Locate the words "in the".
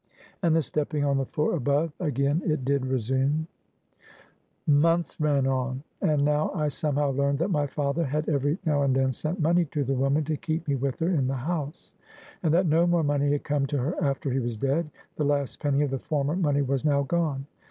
11.09-11.35